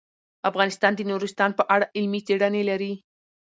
[0.49, 2.93] افغانستان د نورستان په اړه علمي څېړنې لري.